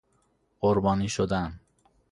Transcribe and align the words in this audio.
قربانی 0.59 1.09
شدن 1.09 1.59